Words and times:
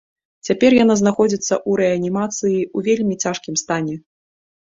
Цяпер 0.47 0.71
яна 0.83 0.95
знаходзіцца 1.01 1.53
ў 1.57 1.71
рэанімацыі 1.81 2.57
ў 2.75 2.79
вельмі 2.89 3.15
цяжкім 3.27 3.55
стане. 3.65 3.95